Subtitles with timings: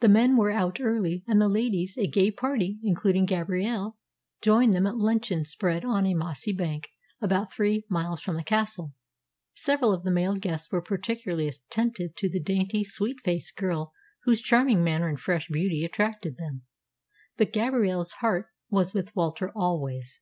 [0.00, 3.96] The men were out early; and the ladies, a gay party, including Gabrielle,
[4.42, 6.90] joined them at luncheon spread on a mossy bank
[7.22, 8.92] about three miles from the castle.
[9.54, 14.42] Several of the male guests were particularly attentive to the dainty, sweet faced girl whose
[14.42, 16.64] charming manner and fresh beauty attracted them.
[17.38, 20.20] But Gabrielle's heart was with Walter always.